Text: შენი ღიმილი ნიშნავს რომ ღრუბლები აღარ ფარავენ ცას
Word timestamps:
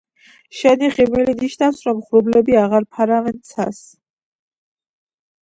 შენი 0.59 0.87
ღიმილი 0.95 1.35
ნიშნავს 1.41 1.81
რომ 1.89 1.99
ღრუბლები 2.07 2.57
აღარ 2.63 2.89
ფარავენ 2.97 3.39
ცას 3.53 3.85